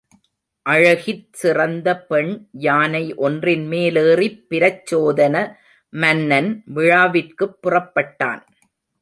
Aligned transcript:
அழகிற் 0.65 1.27
சிறந்த 1.31 2.05
பெண் 2.05 2.31
யானை 2.51 3.13
ஒன்றின் 3.15 3.67
மேலேறிப் 3.67 4.39
பிரச்சோதன 4.49 5.35
மன்னன் 5.93 6.63
விழாவிற்குப் 6.73 7.59
புறப்பட்டான். 7.63 8.43